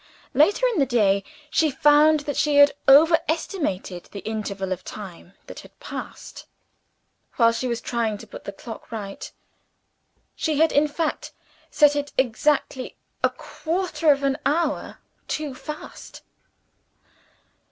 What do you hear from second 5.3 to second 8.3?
that had passed while she was trying to